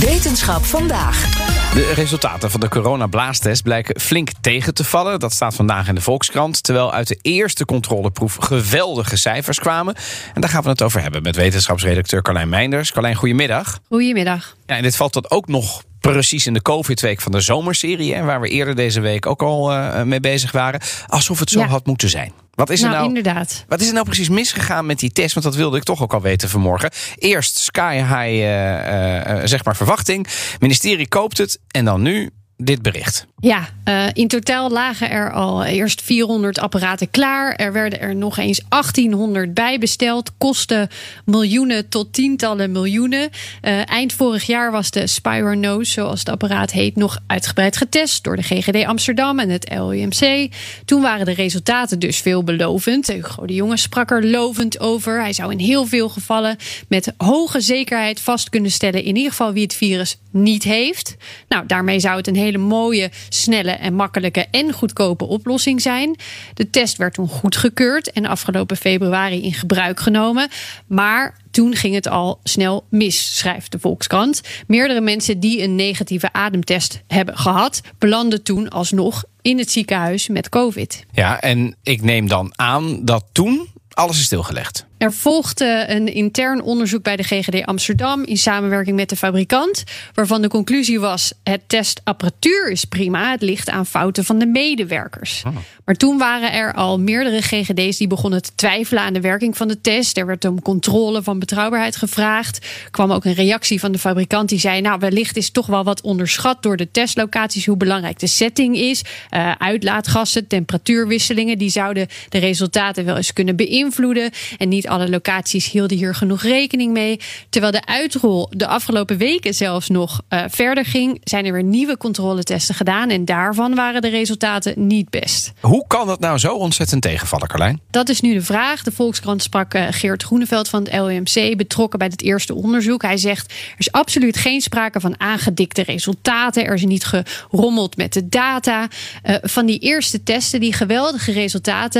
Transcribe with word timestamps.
Wetenschap 0.00 0.64
vandaag. 0.64 1.30
De 1.74 1.92
resultaten 1.94 2.50
van 2.50 2.60
de 2.60 2.68
coronablaastest 2.68 3.62
blijken 3.62 4.00
flink 4.00 4.30
tegen 4.40 4.74
te 4.74 4.84
vallen. 4.84 5.20
Dat 5.20 5.32
staat 5.32 5.54
vandaag 5.54 5.88
in 5.88 5.94
de 5.94 6.00
Volkskrant. 6.00 6.62
Terwijl 6.62 6.92
uit 6.92 7.08
de 7.08 7.18
eerste 7.22 7.64
controleproef 7.64 8.36
geweldige 8.36 9.16
cijfers 9.16 9.58
kwamen. 9.58 9.94
En 10.34 10.40
daar 10.40 10.50
gaan 10.50 10.62
we 10.62 10.68
het 10.68 10.82
over 10.82 11.02
hebben 11.02 11.22
met 11.22 11.36
wetenschapsredacteur 11.36 12.22
Carlijn 12.22 12.48
Meinders. 12.48 12.92
Carlijn, 12.92 13.14
goedemiddag. 13.14 13.78
Goedemiddag. 13.88 14.56
Ja, 14.66 14.76
en 14.76 14.82
dit 14.82 14.96
valt 14.96 15.12
dan 15.12 15.24
ook 15.28 15.48
nog 15.48 15.82
precies 16.00 16.46
in 16.46 16.52
de 16.52 16.62
COVID-week 16.62 17.20
van 17.20 17.32
de 17.32 17.40
zomerserie. 17.40 18.14
Hè, 18.14 18.22
waar 18.24 18.40
we 18.40 18.48
eerder 18.48 18.74
deze 18.74 19.00
week 19.00 19.26
ook 19.26 19.42
al 19.42 19.72
uh, 19.72 20.02
mee 20.02 20.20
bezig 20.20 20.52
waren. 20.52 20.80
Alsof 21.06 21.38
het 21.38 21.50
zo 21.50 21.60
Ja. 21.60 21.66
had 21.66 21.86
moeten 21.86 22.08
zijn. 22.08 22.32
Wat 22.54 22.70
is, 22.70 22.82
er 22.82 22.88
nou, 22.88 22.96
nou, 22.96 23.08
inderdaad. 23.16 23.64
wat 23.68 23.80
is 23.80 23.86
er 23.86 23.92
nou 23.92 24.04
precies 24.04 24.28
misgegaan 24.28 24.86
met 24.86 24.98
die 24.98 25.12
test? 25.12 25.34
Want 25.34 25.46
dat 25.46 25.54
wilde 25.54 25.76
ik 25.76 25.82
toch 25.82 26.02
ook 26.02 26.14
al 26.14 26.20
weten 26.20 26.48
vanmorgen. 26.48 26.90
Eerst 27.18 27.58
sky 27.58 27.94
high, 27.96 28.12
eh, 28.14 29.30
eh, 29.30 29.40
zeg 29.46 29.64
maar, 29.64 29.76
verwachting. 29.76 30.26
Ministerie 30.58 31.08
koopt 31.08 31.38
het. 31.38 31.58
En 31.68 31.84
dan 31.84 32.02
nu 32.02 32.30
dit 32.64 32.82
bericht. 32.82 33.26
Ja, 33.40 33.68
eh, 33.84 34.06
in 34.12 34.28
totaal 34.28 34.70
lagen 34.70 35.10
er 35.10 35.32
al 35.32 35.64
eerst 35.64 36.02
400 36.02 36.58
apparaten 36.58 37.10
klaar. 37.10 37.54
Er 37.54 37.72
werden 37.72 38.00
er 38.00 38.16
nog 38.16 38.38
eens 38.38 38.60
1800 38.68 39.54
bij 39.54 39.78
besteld. 39.78 40.30
Kosten 40.38 40.88
miljoenen 41.24 41.88
tot 41.88 42.12
tientallen 42.12 42.72
miljoenen. 42.72 43.30
Eh, 43.60 43.90
eind 43.90 44.12
vorig 44.12 44.44
jaar 44.44 44.70
was 44.70 44.90
de 44.90 45.06
Spyronose, 45.06 45.92
zoals 45.92 46.18
het 46.18 46.28
apparaat 46.28 46.72
heet, 46.72 46.96
nog 46.96 47.18
uitgebreid 47.26 47.76
getest 47.76 48.24
door 48.24 48.36
de 48.36 48.42
GGD 48.42 48.84
Amsterdam 48.84 49.38
en 49.38 49.48
het 49.48 49.70
LUMC. 49.70 50.50
Toen 50.84 51.02
waren 51.02 51.26
de 51.26 51.34
resultaten 51.34 51.98
dus 51.98 52.18
veelbelovend. 52.18 53.06
Hugo 53.06 53.46
de 53.46 53.54
Jonge 53.54 53.76
sprak 53.76 54.10
er 54.10 54.26
lovend 54.26 54.80
over. 54.80 55.20
Hij 55.20 55.32
zou 55.32 55.52
in 55.52 55.58
heel 55.58 55.86
veel 55.86 56.08
gevallen 56.08 56.56
met 56.88 57.12
hoge 57.16 57.60
zekerheid 57.60 58.20
vast 58.20 58.48
kunnen 58.48 58.70
stellen, 58.70 59.02
in 59.02 59.16
ieder 59.16 59.30
geval 59.30 59.52
wie 59.52 59.62
het 59.62 59.74
virus 59.74 60.18
niet 60.30 60.62
heeft. 60.62 61.16
Nou, 61.48 61.66
daarmee 61.66 62.00
zou 62.00 62.16
het 62.16 62.26
een 62.26 62.36
hele 62.36 62.58
mooie, 62.58 63.10
snelle 63.28 63.70
en 63.70 63.94
makkelijke 63.94 64.46
en 64.50 64.72
goedkope 64.72 65.24
oplossing 65.24 65.82
zijn. 65.82 66.16
De 66.54 66.70
test 66.70 66.96
werd 66.96 67.14
toen 67.14 67.28
goedgekeurd 67.28 68.12
en 68.12 68.26
afgelopen 68.26 68.76
februari 68.76 69.42
in 69.42 69.52
gebruik 69.52 70.00
genomen. 70.00 70.48
Maar 70.86 71.38
toen 71.50 71.74
ging 71.74 71.94
het 71.94 72.08
al 72.08 72.40
snel 72.44 72.86
mis, 72.88 73.36
schrijft 73.38 73.72
de 73.72 73.78
Volkskrant. 73.78 74.40
Meerdere 74.66 75.00
mensen 75.00 75.40
die 75.40 75.62
een 75.62 75.74
negatieve 75.74 76.32
ademtest 76.32 77.02
hebben 77.06 77.38
gehad, 77.38 77.80
belanden 77.98 78.42
toen 78.42 78.68
alsnog 78.68 79.24
in 79.42 79.58
het 79.58 79.70
ziekenhuis 79.70 80.28
met 80.28 80.48
COVID. 80.48 81.04
Ja, 81.12 81.40
en 81.40 81.76
ik 81.82 82.02
neem 82.02 82.28
dan 82.28 82.52
aan 82.56 83.04
dat 83.04 83.24
toen 83.32 83.68
alles 83.90 84.18
is 84.18 84.24
stilgelegd. 84.24 84.88
Er 85.00 85.12
volgde 85.12 85.84
een 85.88 86.14
intern 86.14 86.62
onderzoek 86.62 87.02
bij 87.02 87.16
de 87.16 87.22
GGD 87.22 87.66
Amsterdam 87.66 88.24
in 88.24 88.36
samenwerking 88.36 88.96
met 88.96 89.08
de 89.08 89.16
fabrikant, 89.16 89.84
waarvan 90.14 90.42
de 90.42 90.48
conclusie 90.48 91.00
was: 91.00 91.32
het 91.42 91.60
testapparatuur 91.66 92.70
is 92.70 92.84
prima, 92.84 93.30
het 93.30 93.42
ligt 93.42 93.70
aan 93.70 93.86
fouten 93.86 94.24
van 94.24 94.38
de 94.38 94.46
medewerkers. 94.46 95.42
Maar 95.84 95.94
toen 95.94 96.18
waren 96.18 96.52
er 96.52 96.74
al 96.74 96.98
meerdere 96.98 97.42
GGD's 97.42 97.96
die 97.96 98.06
begonnen 98.06 98.42
te 98.42 98.50
twijfelen 98.54 99.02
aan 99.02 99.12
de 99.12 99.20
werking 99.20 99.56
van 99.56 99.68
de 99.68 99.80
test. 99.80 100.16
Er 100.16 100.26
werd 100.26 100.44
om 100.44 100.62
controle 100.62 101.22
van 101.22 101.38
betrouwbaarheid 101.38 101.96
gevraagd. 101.96 102.56
Er 102.84 102.90
kwam 102.90 103.12
ook 103.12 103.24
een 103.24 103.34
reactie 103.34 103.80
van 103.80 103.92
de 103.92 103.98
fabrikant 103.98 104.48
die 104.48 104.58
zei: 104.58 104.80
Nou, 104.80 104.98
wellicht 104.98 105.36
is 105.36 105.50
toch 105.50 105.66
wel 105.66 105.84
wat 105.84 106.00
onderschat 106.00 106.62
door 106.62 106.76
de 106.76 106.90
testlocaties 106.90 107.66
hoe 107.66 107.76
belangrijk 107.76 108.18
de 108.18 108.26
setting 108.26 108.76
is. 108.76 109.02
Uh, 109.30 109.52
uitlaatgassen, 109.58 110.46
temperatuurwisselingen, 110.46 111.58
die 111.58 111.70
zouden 111.70 112.06
de 112.28 112.38
resultaten 112.38 113.04
wel 113.04 113.16
eens 113.16 113.32
kunnen 113.32 113.56
beïnvloeden. 113.56 114.30
En 114.58 114.68
niet 114.68 114.88
alle 114.90 115.08
locaties 115.08 115.70
hielden 115.70 115.96
hier 115.96 116.14
genoeg 116.14 116.42
rekening 116.42 116.92
mee. 116.92 117.20
Terwijl 117.48 117.72
de 117.72 117.86
uitrol 117.86 118.46
de 118.50 118.66
afgelopen 118.66 119.16
weken 119.16 119.54
zelfs 119.54 119.88
nog 119.88 120.20
uh, 120.28 120.44
verder 120.48 120.84
ging, 120.84 121.20
zijn 121.24 121.44
er 121.46 121.52
weer 121.52 121.62
nieuwe 121.62 121.96
controletesten 121.96 122.74
gedaan. 122.74 123.10
En 123.10 123.24
daarvan 123.24 123.74
waren 123.74 124.02
de 124.02 124.08
resultaten 124.08 124.86
niet 124.86 125.10
best. 125.10 125.52
Hoe 125.60 125.84
kan 125.86 126.06
dat 126.06 126.20
nou 126.20 126.38
zo 126.38 126.54
ontzettend 126.54 127.02
tegenvallen, 127.02 127.48
Carlijn? 127.48 127.80
Dat 127.90 128.08
is 128.08 128.20
nu 128.20 128.34
de 128.34 128.42
vraag. 128.42 128.82
De 128.82 128.92
Volkskrant 128.92 129.42
sprak 129.42 129.74
uh, 129.74 129.86
Geert 129.90 130.22
Groeneveld 130.22 130.68
van 130.68 130.82
het 130.82 130.92
LUMC, 130.92 131.56
betrokken 131.56 131.98
bij 131.98 132.08
het 132.08 132.22
eerste 132.22 132.54
onderzoek. 132.54 133.02
Hij 133.02 133.16
zegt: 133.16 133.50
er 133.50 133.74
is 133.78 133.92
absoluut 133.92 134.36
geen 134.36 134.60
sprake 134.60 135.00
van 135.00 135.20
aangedikte 135.20 135.82
resultaten. 135.82 136.64
Er 136.64 136.74
is 136.74 136.84
niet 136.84 137.04
gerommeld 137.04 137.96
met 137.96 138.12
de 138.12 138.28
data. 138.28 138.88
Uh, 139.24 139.36
van 139.42 139.66
die 139.66 139.78
eerste 139.78 140.22
testen, 140.22 140.60
die 140.60 140.72
geweldige 140.72 141.32
resultaten 141.32 141.98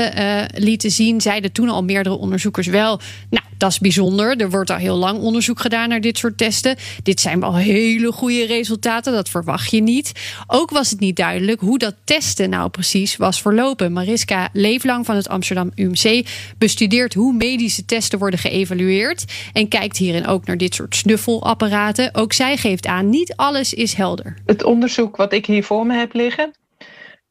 lieten 0.53 0.91
zien, 0.91 1.21
zeiden 1.21 1.51
toen 1.51 1.69
al 1.69 1.83
meerdere 1.83 2.15
onderzoekers 2.15 2.67
wel. 2.67 2.80
Nou, 3.29 3.45
dat 3.61 3.71
is 3.71 3.79
bijzonder. 3.79 4.37
Er 4.37 4.49
wordt 4.49 4.69
al 4.69 4.77
heel 4.77 4.95
lang 4.95 5.19
onderzoek 5.19 5.59
gedaan 5.59 5.89
naar 5.89 6.01
dit 6.01 6.17
soort 6.17 6.37
testen. 6.37 6.75
Dit 7.03 7.19
zijn 7.19 7.39
wel 7.39 7.55
hele 7.55 8.11
goede 8.11 8.45
resultaten. 8.45 9.13
Dat 9.13 9.29
verwacht 9.29 9.71
je 9.71 9.81
niet. 9.81 10.11
Ook 10.47 10.69
was 10.69 10.89
het 10.89 10.99
niet 10.99 11.15
duidelijk 11.15 11.59
hoe 11.59 11.77
dat 11.77 11.95
testen 12.03 12.49
nou 12.49 12.69
precies 12.69 13.17
was 13.17 13.41
verlopen. 13.41 13.93
Mariska 13.93 14.49
Leeflang 14.53 15.05
van 15.05 15.15
het 15.15 15.29
Amsterdam 15.29 15.71
UMC 15.75 16.27
bestudeert 16.57 17.13
hoe 17.13 17.33
medische 17.33 17.85
testen 17.85 18.19
worden 18.19 18.39
geëvalueerd. 18.39 19.25
En 19.53 19.67
kijkt 19.67 19.97
hierin 19.97 20.27
ook 20.27 20.45
naar 20.45 20.57
dit 20.57 20.75
soort 20.75 20.95
snuffelapparaten. 20.95 22.15
Ook 22.15 22.33
zij 22.33 22.57
geeft 22.57 22.85
aan, 22.85 23.09
niet 23.09 23.35
alles 23.35 23.73
is 23.73 23.93
helder. 23.93 24.37
Het 24.45 24.63
onderzoek 24.63 25.15
wat 25.15 25.33
ik 25.33 25.45
hier 25.45 25.63
voor 25.63 25.85
me 25.85 25.93
heb 25.97 26.13
liggen. 26.13 26.51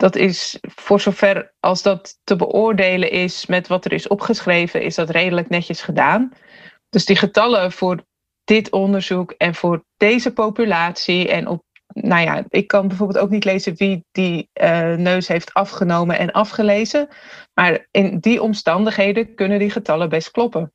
Dat 0.00 0.16
is 0.16 0.58
voor 0.60 1.00
zover 1.00 1.52
als 1.58 1.82
dat 1.82 2.18
te 2.24 2.36
beoordelen 2.36 3.10
is 3.10 3.46
met 3.46 3.66
wat 3.66 3.84
er 3.84 3.92
is 3.92 4.08
opgeschreven, 4.08 4.82
is 4.82 4.94
dat 4.94 5.10
redelijk 5.10 5.48
netjes 5.48 5.82
gedaan. 5.82 6.32
Dus 6.88 7.04
die 7.04 7.16
getallen 7.16 7.72
voor 7.72 8.04
dit 8.44 8.70
onderzoek 8.70 9.30
en 9.30 9.54
voor 9.54 9.84
deze 9.96 10.32
populatie 10.32 11.28
en 11.28 11.46
op, 11.46 11.62
nou 11.86 12.22
ja, 12.22 12.44
ik 12.48 12.66
kan 12.66 12.88
bijvoorbeeld 12.88 13.18
ook 13.18 13.30
niet 13.30 13.44
lezen 13.44 13.76
wie 13.76 14.04
die 14.12 14.48
uh, 14.62 14.94
neus 14.94 15.28
heeft 15.28 15.54
afgenomen 15.54 16.18
en 16.18 16.32
afgelezen. 16.32 17.08
Maar 17.54 17.86
in 17.90 18.18
die 18.18 18.42
omstandigheden 18.42 19.34
kunnen 19.34 19.58
die 19.58 19.70
getallen 19.70 20.08
best 20.08 20.30
kloppen. 20.30 20.72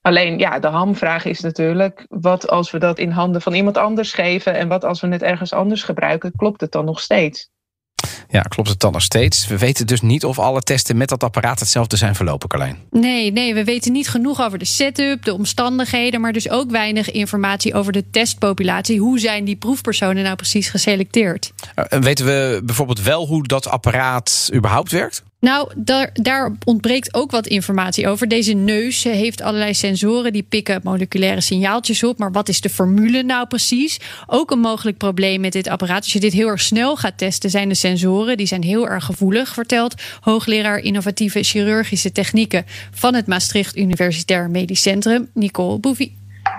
Alleen 0.00 0.38
ja, 0.38 0.58
de 0.58 0.68
hamvraag 0.68 1.24
is 1.24 1.40
natuurlijk, 1.40 2.06
wat 2.08 2.48
als 2.48 2.70
we 2.70 2.78
dat 2.78 2.98
in 2.98 3.10
handen 3.10 3.42
van 3.42 3.54
iemand 3.54 3.76
anders 3.76 4.12
geven 4.12 4.54
en 4.54 4.68
wat 4.68 4.84
als 4.84 5.00
we 5.00 5.08
het 5.08 5.22
ergens 5.22 5.52
anders 5.52 5.82
gebruiken, 5.82 6.32
klopt 6.36 6.60
het 6.60 6.72
dan 6.72 6.84
nog 6.84 7.00
steeds? 7.00 7.54
Ja, 8.28 8.40
klopt 8.40 8.68
het 8.68 8.80
dan 8.80 8.92
nog 8.92 9.02
steeds? 9.02 9.46
We 9.46 9.58
weten 9.58 9.86
dus 9.86 10.00
niet 10.00 10.24
of 10.24 10.38
alle 10.38 10.60
testen 10.60 10.96
met 10.96 11.08
dat 11.08 11.24
apparaat 11.24 11.60
hetzelfde 11.60 11.96
zijn 11.96 12.14
verlopen, 12.14 12.48
Carlijn. 12.48 12.78
Nee, 12.90 13.32
nee, 13.32 13.54
we 13.54 13.64
weten 13.64 13.92
niet 13.92 14.08
genoeg 14.08 14.40
over 14.40 14.58
de 14.58 14.64
setup, 14.64 15.24
de 15.24 15.34
omstandigheden, 15.34 16.20
maar 16.20 16.32
dus 16.32 16.50
ook 16.50 16.70
weinig 16.70 17.10
informatie 17.10 17.74
over 17.74 17.92
de 17.92 18.10
testpopulatie. 18.10 19.00
Hoe 19.00 19.18
zijn 19.18 19.44
die 19.44 19.56
proefpersonen 19.56 20.22
nou 20.22 20.36
precies 20.36 20.68
geselecteerd? 20.68 21.52
Uh, 21.76 22.00
weten 22.00 22.24
we 22.24 22.60
bijvoorbeeld 22.64 23.02
wel 23.02 23.26
hoe 23.26 23.46
dat 23.46 23.68
apparaat 23.68 24.50
überhaupt 24.54 24.90
werkt? 24.90 25.24
Nou, 25.40 25.72
daar, 25.76 26.10
daar, 26.12 26.52
ontbreekt 26.64 27.14
ook 27.14 27.30
wat 27.30 27.46
informatie 27.46 28.08
over. 28.08 28.28
Deze 28.28 28.52
neus 28.52 29.02
heeft 29.02 29.42
allerlei 29.42 29.74
sensoren 29.74 30.32
die 30.32 30.42
pikken 30.42 30.80
moleculaire 30.84 31.40
signaaltjes 31.40 32.04
op. 32.04 32.18
Maar 32.18 32.32
wat 32.32 32.48
is 32.48 32.60
de 32.60 32.68
formule 32.68 33.22
nou 33.22 33.46
precies? 33.46 34.00
Ook 34.26 34.50
een 34.50 34.58
mogelijk 34.58 34.96
probleem 34.96 35.40
met 35.40 35.52
dit 35.52 35.68
apparaat. 35.68 36.02
Als 36.02 36.12
je 36.12 36.20
dit 36.20 36.32
heel 36.32 36.48
erg 36.48 36.60
snel 36.60 36.96
gaat 36.96 37.18
testen, 37.18 37.50
zijn 37.50 37.68
de 37.68 37.74
sensoren. 37.74 38.36
Die 38.36 38.46
zijn 38.46 38.62
heel 38.62 38.88
erg 38.88 39.04
gevoelig, 39.04 39.54
vertelt 39.54 39.94
hoogleraar 40.20 40.78
innovatieve 40.78 41.42
chirurgische 41.42 42.12
technieken 42.12 42.64
van 42.90 43.14
het 43.14 43.26
Maastricht 43.26 43.76
Universitair 43.76 44.50
Medisch 44.50 44.82
Centrum, 44.82 45.30
Nicole 45.34 45.78
Bouvie. 45.78 46.16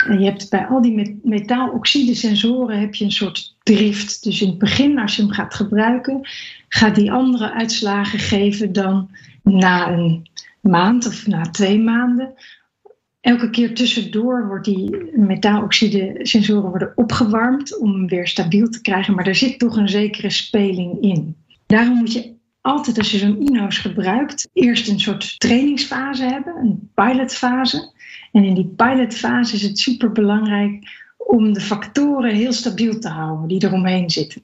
En 0.08 0.20
je 0.20 0.26
hebt 0.26 0.50
bij 0.50 0.66
al 0.66 0.82
die 0.82 1.20
metaaloxide 1.24 2.16
sensoren 2.16 2.80
heb 2.80 2.96
je 2.96 3.06
een 3.06 3.12
soort 3.12 3.57
drift. 3.68 4.24
Dus 4.24 4.42
in 4.42 4.48
het 4.48 4.58
begin, 4.58 5.00
als 5.00 5.16
je 5.16 5.22
hem 5.22 5.32
gaat 5.32 5.54
gebruiken, 5.54 6.28
gaat 6.68 6.96
die 6.96 7.12
andere 7.12 7.54
uitslagen 7.54 8.20
geven 8.20 8.74
dan 8.74 9.10
na 9.44 9.90
een 9.92 10.30
maand 10.62 11.08
of 11.08 11.28
na 11.28 11.42
twee 11.42 11.80
maanden. 11.80 12.34
Elke 13.22 13.50
keer 13.50 13.76
tussendoor 13.76 14.48
wordt 14.48 14.66
die 14.66 15.12
metaaloxide 15.16 16.20
sensoren 16.22 16.70
worden 16.70 16.92
opgewarmd 16.96 17.78
om 17.78 17.94
hem 17.94 18.08
weer 18.08 18.28
stabiel 18.28 18.70
te 18.70 18.82
krijgen, 18.82 19.16
maar 19.16 19.28
er 19.28 19.36
zit 19.36 19.60
toch 19.60 19.78
een 19.78 19.90
zekere 19.90 20.30
speling 20.30 21.02
in. 21.02 21.36
Daarom 21.66 21.98
moet 21.98 22.14
je 22.14 22.36
altijd 22.62 22.98
als 22.98 23.12
je 23.12 23.18
zo'n 23.18 23.42
INO's 23.42 23.78
gebruikt, 23.78 24.50
eerst 24.54 24.90
een 24.90 25.00
soort 25.00 25.40
trainingsfase 25.40 26.24
hebben, 26.24 26.56
een 26.56 26.92
pilotfase. 26.94 27.92
En 28.32 28.44
in 28.44 28.54
die 28.54 28.74
pilotfase 28.76 29.56
is 29.56 29.62
het 29.62 29.80
super 29.80 30.12
belangrijk 30.12 31.06
om 31.28 31.54
de 31.54 31.62
factoren 31.62 32.36
heel 32.36 32.54
stabiel 32.54 33.00
te 33.00 33.10
houden 33.10 33.48
die 33.48 33.64
eromheen 33.64 34.10
zitten. 34.10 34.42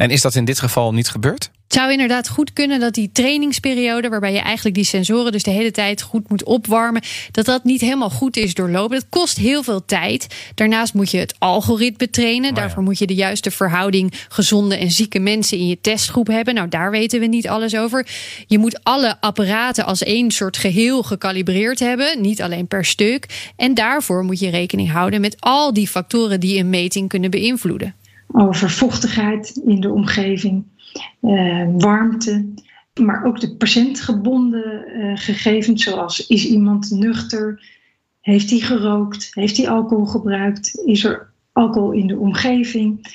En 0.00 0.10
is 0.10 0.20
dat 0.20 0.34
in 0.34 0.44
dit 0.44 0.58
geval 0.58 0.92
niet 0.92 1.08
gebeurd? 1.08 1.50
Het 1.64 1.78
zou 1.78 1.92
inderdaad 1.92 2.28
goed 2.28 2.52
kunnen 2.52 2.80
dat 2.80 2.94
die 2.94 3.10
trainingsperiode, 3.12 4.08
waarbij 4.08 4.32
je 4.32 4.38
eigenlijk 4.38 4.76
die 4.76 4.84
sensoren 4.84 5.32
dus 5.32 5.42
de 5.42 5.50
hele 5.50 5.70
tijd 5.70 6.02
goed 6.02 6.28
moet 6.28 6.44
opwarmen, 6.44 7.02
dat 7.30 7.44
dat 7.44 7.64
niet 7.64 7.80
helemaal 7.80 8.10
goed 8.10 8.36
is 8.36 8.54
doorlopen. 8.54 8.98
Dat 8.98 9.08
kost 9.08 9.36
heel 9.36 9.62
veel 9.62 9.84
tijd. 9.84 10.26
Daarnaast 10.54 10.94
moet 10.94 11.10
je 11.10 11.18
het 11.18 11.34
algoritme 11.38 12.10
trainen. 12.10 12.54
Daarvoor 12.54 12.82
moet 12.82 12.98
je 12.98 13.06
de 13.06 13.14
juiste 13.14 13.50
verhouding 13.50 14.12
gezonde 14.28 14.76
en 14.76 14.90
zieke 14.90 15.18
mensen 15.18 15.58
in 15.58 15.66
je 15.66 15.80
testgroep 15.80 16.26
hebben. 16.26 16.54
Nou, 16.54 16.68
daar 16.68 16.90
weten 16.90 17.20
we 17.20 17.26
niet 17.26 17.48
alles 17.48 17.76
over. 17.76 18.06
Je 18.46 18.58
moet 18.58 18.84
alle 18.84 19.16
apparaten 19.20 19.84
als 19.84 20.02
één 20.02 20.30
soort 20.30 20.56
geheel 20.56 21.02
gekalibreerd 21.02 21.78
hebben, 21.78 22.20
niet 22.20 22.42
alleen 22.42 22.66
per 22.66 22.84
stuk. 22.84 23.52
En 23.56 23.74
daarvoor 23.74 24.24
moet 24.24 24.38
je 24.38 24.50
rekening 24.50 24.90
houden 24.90 25.20
met 25.20 25.36
al 25.38 25.72
die 25.72 25.88
factoren 25.88 26.40
die 26.40 26.58
een 26.58 26.70
meting 26.70 27.08
kunnen 27.08 27.30
beïnvloeden. 27.30 27.94
Over 28.32 28.70
vochtigheid 28.70 29.60
in 29.64 29.80
de 29.80 29.92
omgeving 29.92 30.64
uh, 31.22 31.68
warmte, 31.76 32.48
maar 33.00 33.24
ook 33.24 33.40
de 33.40 33.56
patiëntgebonden 33.56 34.84
uh, 34.88 35.16
gegevens, 35.16 35.82
zoals 35.82 36.26
is 36.26 36.46
iemand 36.46 36.90
nuchter, 36.90 37.62
heeft 38.20 38.50
hij 38.50 38.58
gerookt, 38.58 39.28
heeft 39.34 39.56
hij 39.56 39.68
alcohol 39.68 40.06
gebruikt, 40.06 40.82
is 40.84 41.04
er 41.04 41.32
alcohol 41.52 41.92
in 41.92 42.06
de 42.06 42.18
omgeving, 42.18 43.06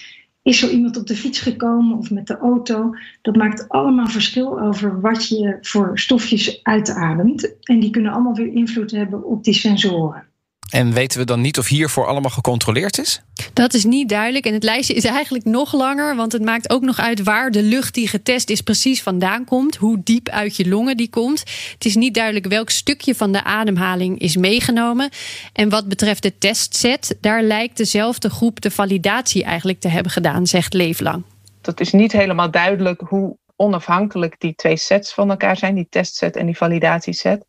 is 0.41 0.63
er 0.63 0.69
iemand 0.69 0.97
op 0.97 1.07
de 1.07 1.15
fiets 1.15 1.39
gekomen 1.39 1.97
of 1.97 2.11
met 2.11 2.27
de 2.27 2.37
auto. 2.37 2.95
Dat 3.21 3.35
maakt 3.35 3.69
allemaal 3.69 4.07
verschil 4.07 4.61
over 4.61 5.01
wat 5.01 5.27
je 5.27 5.57
voor 5.61 5.99
stofjes 5.99 6.63
uitademt. 6.63 7.55
En 7.63 7.79
die 7.79 7.89
kunnen 7.89 8.11
allemaal 8.11 8.35
weer 8.35 8.53
invloed 8.53 8.91
hebben 8.91 9.23
op 9.23 9.43
die 9.43 9.53
sensoren. 9.53 10.27
En 10.69 10.93
weten 10.93 11.19
we 11.19 11.25
dan 11.25 11.41
niet 11.41 11.57
of 11.57 11.67
hiervoor 11.67 12.07
allemaal 12.07 12.31
gecontroleerd 12.31 12.97
is? 12.97 13.21
Dat 13.53 13.73
is 13.73 13.83
niet 13.83 14.09
duidelijk. 14.09 14.45
En 14.45 14.53
het 14.53 14.63
lijstje 14.63 14.93
is 14.93 15.05
eigenlijk 15.05 15.45
nog 15.45 15.73
langer. 15.73 16.15
Want 16.15 16.31
het 16.31 16.41
maakt 16.41 16.69
ook 16.69 16.81
nog 16.81 16.99
uit 16.99 17.23
waar 17.23 17.51
de 17.51 17.63
lucht 17.63 17.93
die 17.93 18.07
getest 18.07 18.49
is 18.49 18.61
precies 18.61 19.03
vandaan 19.03 19.45
komt. 19.45 19.75
Hoe 19.75 20.01
diep 20.03 20.29
uit 20.29 20.55
je 20.55 20.67
longen 20.67 20.97
die 20.97 21.09
komt. 21.09 21.39
Het 21.73 21.85
is 21.85 21.95
niet 21.95 22.13
duidelijk 22.13 22.45
welk 22.45 22.69
stukje 22.69 23.15
van 23.15 23.31
de 23.31 23.43
ademhaling 23.43 24.19
is 24.19 24.35
meegenomen. 24.35 25.09
En 25.53 25.69
wat 25.69 25.87
betreft 25.87 26.23
de 26.23 26.37
testset, 26.37 27.17
daar 27.21 27.43
lijkt 27.43 27.77
dezelfde 27.77 28.29
groep 28.29 28.61
de 28.61 28.71
validatie 28.71 29.43
eigenlijk 29.43 29.79
te 29.79 29.87
hebben 29.87 30.11
gedaan, 30.11 30.47
zegt 30.47 30.73
Leeflang. 30.73 31.23
Dat 31.61 31.79
is 31.79 31.91
niet 31.91 32.11
helemaal 32.11 32.51
duidelijk 32.51 33.01
hoe 33.01 33.37
onafhankelijk 33.55 34.35
die 34.39 34.55
twee 34.55 34.77
sets 34.77 35.13
van 35.13 35.29
elkaar 35.29 35.57
zijn, 35.57 35.75
die 35.75 35.87
testset 35.89 36.35
en 36.35 36.45
die 36.45 36.57
validatieset. 36.57 37.45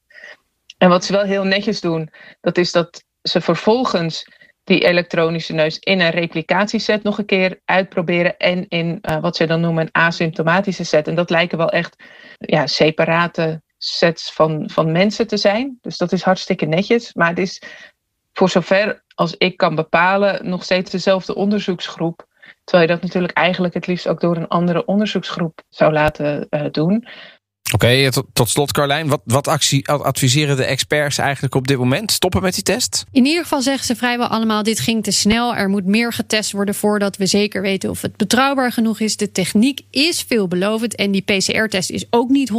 En 0.78 0.88
wat 0.88 1.04
ze 1.04 1.12
wel 1.12 1.22
heel 1.22 1.44
netjes 1.44 1.80
doen, 1.80 2.10
dat 2.40 2.58
is 2.58 2.72
dat 2.72 3.04
ze 3.28 3.40
vervolgens 3.40 4.24
die 4.64 4.80
elektronische 4.80 5.52
neus 5.52 5.78
in 5.78 6.00
een 6.00 6.10
replicatieset 6.10 7.02
nog 7.02 7.18
een 7.18 7.26
keer 7.26 7.60
uitproberen 7.64 8.36
en 8.36 8.68
in 8.68 8.98
uh, 9.02 9.20
wat 9.20 9.36
ze 9.36 9.46
dan 9.46 9.60
noemen 9.60 9.82
een 9.82 10.02
asymptomatische 10.02 10.84
set. 10.84 11.08
En 11.08 11.14
dat 11.14 11.30
lijken 11.30 11.58
wel 11.58 11.70
echt 11.70 12.02
ja, 12.38 12.66
separate 12.66 13.62
sets 13.78 14.32
van, 14.32 14.70
van 14.72 14.92
mensen 14.92 15.26
te 15.26 15.36
zijn. 15.36 15.78
Dus 15.80 15.96
dat 15.96 16.12
is 16.12 16.22
hartstikke 16.22 16.66
netjes. 16.66 17.14
Maar 17.14 17.28
het 17.28 17.38
is 17.38 17.62
voor 18.32 18.48
zover 18.48 19.04
als 19.14 19.34
ik 19.36 19.56
kan 19.56 19.74
bepalen 19.74 20.48
nog 20.48 20.64
steeds 20.64 20.90
dezelfde 20.90 21.34
onderzoeksgroep. 21.34 22.26
Terwijl 22.64 22.88
je 22.88 22.94
dat 22.94 23.02
natuurlijk 23.02 23.36
eigenlijk 23.36 23.74
het 23.74 23.86
liefst 23.86 24.08
ook 24.08 24.20
door 24.20 24.36
een 24.36 24.48
andere 24.48 24.84
onderzoeksgroep 24.84 25.62
zou 25.68 25.92
laten 25.92 26.46
uh, 26.50 26.66
doen. 26.70 27.08
Oké, 27.74 28.10
tot, 28.10 28.26
tot, 28.32 28.48
slot 28.48 28.72
Carlijn. 28.72 29.08
Wat, 29.08 29.20
wat 29.24 29.48
actie, 29.48 29.88
adviseren 29.88 30.56
de 30.56 30.64
experts 30.64 31.18
eigenlijk 31.18 31.54
op 31.54 31.66
dit 31.66 31.78
moment? 31.78 32.12
Stoppen 32.12 32.42
met 32.42 32.54
die 32.54 32.62
test? 32.62 33.04
In 33.12 33.26
ieder 33.26 33.42
geval 33.42 33.62
zeggen 33.62 33.84
ze 33.84 33.96
vrijwel 33.96 34.26
allemaal... 34.26 34.62
dit 34.62 34.80
ging 34.80 35.02
te 35.02 35.10
snel, 35.10 35.54
er 35.54 35.68
moet 35.68 35.86
meer 35.86 36.12
getest 36.12 36.52
worden... 36.52 36.74
voordat 36.74 37.16
we 37.16 37.26
zeker 37.26 37.62
weten 37.62 37.90
of 37.90 38.02
het 38.02 38.16
betrouwbaar 38.16 38.72
genoeg 38.72 39.00
is. 39.00 39.16
De 39.16 39.32
techniek 39.32 39.80
is 39.90 40.24
veelbelovend 40.26 40.94
en 40.94 41.10
die 41.10 41.22
PCR-test 41.22 41.90
is 41.90 42.04
ook 42.10 42.28
niet 42.28 42.50
100% 42.50 42.54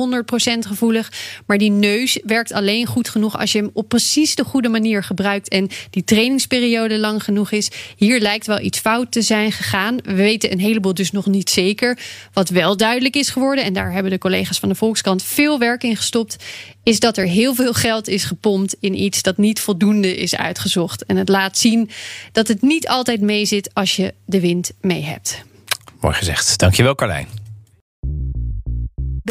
gevoelig. 0.59 1.11
Maar 1.45 1.57
die 1.57 1.71
neus 1.71 2.19
werkt 2.23 2.53
alleen 2.53 2.85
goed 2.85 3.09
genoeg... 3.09 3.37
als 3.39 3.51
je 3.51 3.57
hem 3.57 3.69
op 3.73 3.89
precies 3.89 4.35
de 4.35 4.43
goede 4.43 4.69
manier 4.69 5.03
gebruikt... 5.03 5.49
en 5.49 5.69
die 5.89 6.03
trainingsperiode 6.03 6.99
lang 6.99 7.23
genoeg 7.23 7.51
is. 7.51 7.71
Hier 7.95 8.19
lijkt 8.19 8.47
wel 8.47 8.59
iets 8.59 8.79
fout 8.79 9.11
te 9.11 9.21
zijn 9.21 9.51
gegaan. 9.51 9.97
We 10.03 10.13
weten 10.13 10.51
een 10.51 10.59
heleboel 10.59 10.93
dus 10.93 11.11
nog 11.11 11.25
niet 11.25 11.49
zeker. 11.49 11.99
Wat 12.33 12.49
wel 12.49 12.77
duidelijk 12.77 13.15
is 13.15 13.29
geworden... 13.29 13.63
en 13.63 13.73
daar 13.73 13.91
hebben 13.91 14.11
de 14.11 14.17
collega's 14.17 14.59
van 14.59 14.69
de 14.69 14.75
Volks 14.75 14.95
Volkskrant 14.97 15.35
veel 15.35 15.59
werk 15.59 15.83
in 15.83 15.95
gestopt, 15.95 16.35
is 16.83 16.99
dat 16.99 17.17
er 17.17 17.27
heel 17.27 17.55
veel 17.55 17.73
geld 17.73 18.07
is 18.07 18.23
gepompt 18.23 18.75
in 18.79 19.01
iets 19.01 19.21
dat 19.21 19.37
niet 19.37 19.59
voldoende 19.59 20.15
is 20.15 20.35
uitgezocht. 20.35 21.05
En 21.05 21.17
het 21.17 21.29
laat 21.29 21.57
zien 21.57 21.89
dat 22.31 22.47
het 22.47 22.61
niet 22.61 22.87
altijd 22.87 23.21
meezit 23.21 23.69
als 23.73 23.95
je 23.95 24.13
de 24.25 24.39
wind 24.39 24.71
mee 24.81 25.03
hebt. 25.03 25.43
Mooi 25.99 26.15
gezegd. 26.15 26.59
Dankjewel, 26.59 26.95
Carlijn. 26.95 27.27